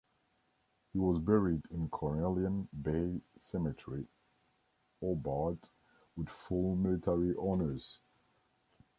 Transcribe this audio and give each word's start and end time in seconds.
He 0.93 0.97
was 0.97 1.19
buried 1.19 1.61
in 1.69 1.87
Cornelian 1.89 2.67
Bay 2.81 3.21
Cemetery, 3.37 4.07
Hobart, 4.99 5.69
with 6.17 6.27
full 6.27 6.75
military 6.75 7.35
honours. 7.35 7.99